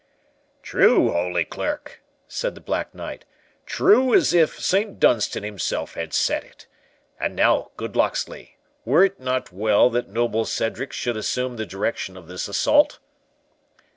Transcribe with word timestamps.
"True, 0.63 1.11
Holy 1.11 1.45
Clerk," 1.45 2.01
said 2.27 2.55
the 2.55 2.59
Black 2.59 2.95
Knight, 2.95 3.23
"true 3.67 4.15
as 4.15 4.33
if 4.33 4.59
Saint 4.59 4.99
Dunstan 4.99 5.43
himself 5.43 5.93
had 5.93 6.11
said 6.11 6.43
it.—And 6.43 7.35
now, 7.35 7.69
good 7.77 7.95
Locksley, 7.95 8.57
were 8.83 9.03
it 9.05 9.19
not 9.19 9.51
well 9.51 9.91
that 9.91 10.09
noble 10.09 10.45
Cedric 10.45 10.91
should 10.91 11.17
assume 11.17 11.55
the 11.57 11.67
direction 11.67 12.17
of 12.17 12.27
this 12.27 12.47
assault?" 12.47 12.97